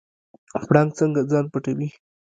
پړانګ 0.67 0.89
څنګه 0.99 1.21
ځان 1.31 1.45
پټوي؟ 1.51 1.89